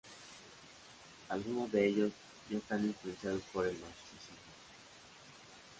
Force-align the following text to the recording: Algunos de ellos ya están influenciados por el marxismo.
Algunos 1.29 1.71
de 1.71 1.85
ellos 1.85 2.11
ya 2.49 2.57
están 2.57 2.83
influenciados 2.85 3.43
por 3.53 3.67
el 3.67 3.73
marxismo. 3.77 4.37